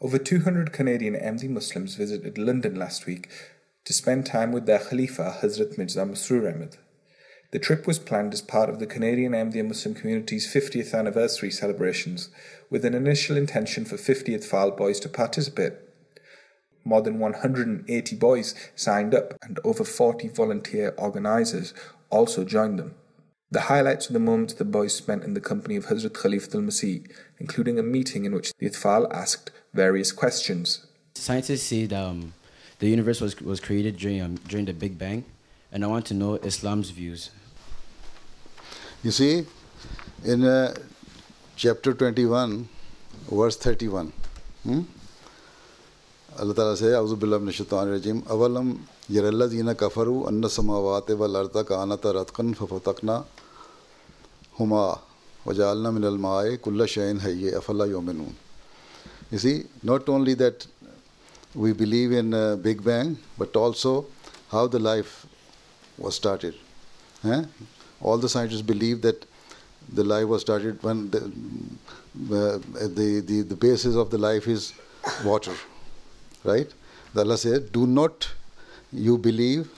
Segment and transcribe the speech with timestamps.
[0.00, 3.28] Over 200 Canadian Ahmadi Muslims visited London last week
[3.84, 6.76] to spend time with their Khalifa Hazrat Mirza Masroor Ahmad.
[7.50, 12.28] The trip was planned as part of the Canadian Ahmadiyya Muslim community's 50th anniversary celebrations,
[12.70, 15.72] with an initial intention for 50 Atfal boys to participate.
[16.84, 21.74] More than 180 boys signed up, and over 40 volunteer organisers
[22.08, 22.94] also joined them.
[23.50, 26.62] The highlights of the moments the boys spent in the company of Hazrat Khalifa al
[26.62, 30.86] Masih, including a meeting in which the Atfal asked various questions.
[31.14, 32.34] Scientists say that um,
[32.78, 35.24] the universe was, was created during, um, during the Big Bang,
[35.72, 37.30] and I want to know Islam's views.
[39.02, 39.46] You see,
[40.24, 40.74] in uh,
[41.56, 42.68] chapter 21,
[43.30, 44.12] verse 31,
[44.64, 44.82] hmm?
[46.38, 48.78] Allah Ta'ala says, Auzu billah min shaitan rajim, Avalam
[49.10, 53.24] yarallazina kafaru anna samawati wal arda kanata ratqan fafatakna
[54.58, 54.98] huma
[55.46, 58.32] wajalna min al-ma'i kulla shayin hayye afala yu'minun.
[59.30, 60.66] You see, not only that
[61.54, 64.06] we believe in uh, Big Bang, but also
[64.50, 65.26] how the life
[65.98, 66.54] was started.
[67.24, 67.44] Eh?
[68.00, 69.24] All the scientists believe that
[69.92, 74.72] the life was started when the, uh, the, the, the basis of the life is
[75.24, 75.54] water.
[76.44, 76.72] Right?
[77.14, 78.28] The Allah said, Do not
[78.92, 79.70] you believe,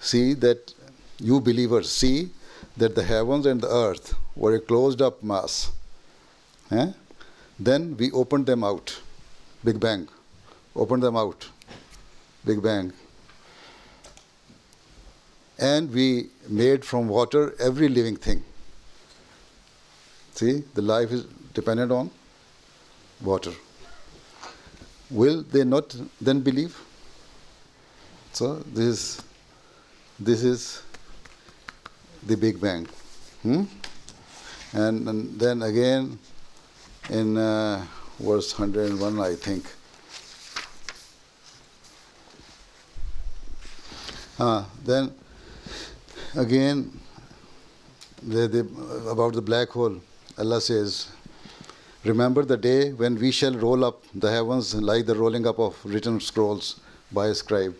[0.00, 0.74] see that
[1.18, 2.30] you believers see
[2.76, 5.72] that the heavens and the earth were a closed up mass.
[6.70, 6.92] Eh?
[7.58, 9.00] Then we opened them out.
[9.64, 10.08] Big Bang.
[10.76, 11.48] Opened them out.
[12.44, 12.92] Big Bang.
[15.58, 18.44] And we made from water every living thing.
[20.34, 22.10] See, the life is dependent on
[23.20, 23.50] water.
[25.10, 26.78] Will they not then believe?
[28.32, 29.22] So this is
[30.20, 30.82] this is
[32.26, 32.86] the Big Bang.
[33.42, 33.64] Hmm?
[34.72, 36.18] And, and then again
[37.08, 37.84] in uh,
[38.18, 39.64] verse 101, I think.
[44.38, 45.12] Uh, then
[46.36, 46.92] again,
[48.22, 50.00] the, the, about the black hole,
[50.36, 51.08] Allah says,
[52.04, 55.76] Remember the day when we shall roll up the heavens like the rolling up of
[55.84, 56.80] written scrolls
[57.10, 57.74] by a scribe.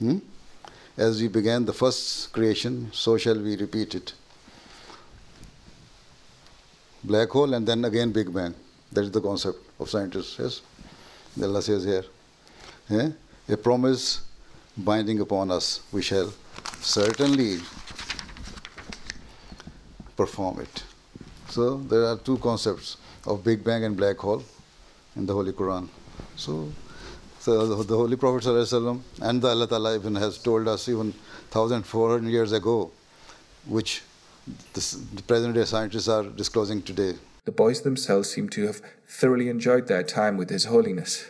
[0.00, 0.18] Hmm?
[0.96, 4.12] As we began the first creation, so shall we repeat it.
[7.04, 8.54] Black hole and then again Big Bang.
[8.92, 10.60] That is the concept of scientists, yes?
[11.40, 12.04] Allah says here.
[12.88, 13.10] Yeah?
[13.48, 14.22] A promise
[14.76, 15.80] binding upon us.
[15.92, 16.32] We shall
[16.80, 17.58] certainly
[20.16, 20.82] perform it.
[21.48, 22.96] So there are two concepts
[23.26, 24.42] of Big Bang and black hole
[25.16, 25.88] in the Holy Quran.
[26.36, 26.72] So,
[27.40, 31.14] so the Holy Prophet ﷺ and the Allah Ta'ala even has told us even
[31.50, 32.90] 1400 years ago,
[33.66, 34.02] which
[34.74, 37.14] the present day scientists are disclosing today.
[37.46, 41.26] The boys themselves seem to have thoroughly enjoyed their time with His Holiness.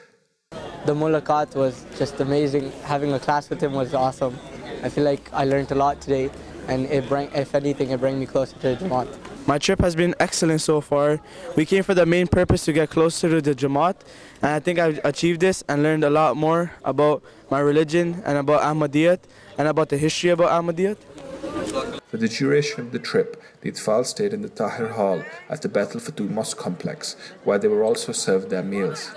[0.85, 2.73] The mulaqat was just amazing.
[2.83, 4.37] Having a class with him was awesome.
[4.83, 6.31] I feel like I learned a lot today,
[6.67, 9.40] and it bring, if anything, it brought me closer to the Jamaat.
[9.51, 11.21] My trip has been excellent so far.
[11.57, 13.97] We came for the main purpose to get closer to the Jamaat,
[14.43, 18.39] and I think I've achieved this and learned a lot more about my religion and
[18.39, 19.19] about Ahmadiyyat
[19.59, 20.99] and about the history about Ahmadiyyat.
[22.07, 25.69] For the duration of the trip, the Atfal stayed in the Tahir Hall at the
[25.69, 29.11] Baitul Futuh Mosque complex, where they were also served their meals.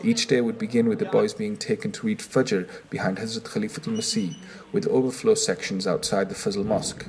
[0.00, 3.96] Each day would begin with the boys being taken to read Fajr behind Hazrat Khalifatul
[3.96, 4.36] Masih,
[4.70, 7.06] with overflow sections outside the Fazl Mosque.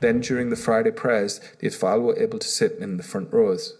[0.00, 3.76] Then, during the Friday prayers, the Atfal were able to sit in the front rows.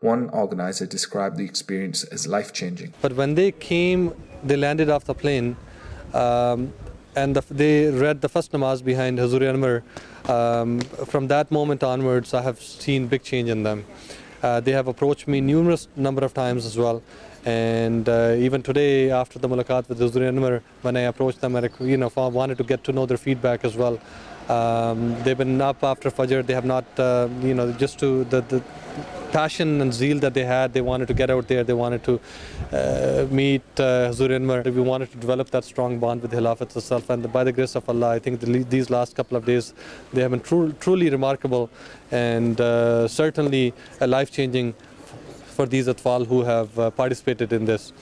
[0.00, 2.94] One organizer described the experience as life changing.
[3.00, 5.56] But when they came, they landed off the plane,
[6.12, 6.72] um,
[7.14, 9.82] and the, they read the first namaz behind Hazur Anwar.
[10.28, 13.84] Um, from that moment onwards, I have seen big change in them.
[14.42, 17.02] Uh, they have approached me numerous number of times as well.
[17.44, 21.68] And uh, even today, after the mulaqat with Hazur Anwar, when I approached them, I
[21.80, 23.98] you know, wanted to get to know their feedback as well.
[24.48, 26.46] Um, they've been up after Fajr.
[26.46, 28.62] They have not, uh, you know, just to the, the
[29.32, 30.72] passion and zeal that they had.
[30.72, 31.64] They wanted to get out there.
[31.64, 32.20] They wanted to
[32.72, 34.64] uh, meet uh, Hazur Anwar.
[34.64, 37.08] We wanted to develop that strong bond with Khilafat itself.
[37.10, 39.74] And by the grace of Allah, I think the, these last couple of days,
[40.12, 41.70] they have been tru truly remarkable
[42.10, 44.74] and uh, certainly a life-changing
[45.52, 47.92] for these Atfal who have uh, participated in this.